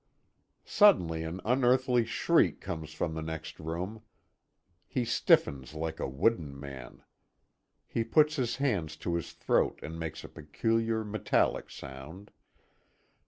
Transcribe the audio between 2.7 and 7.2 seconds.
from the next room. He stiffens like a wooden man.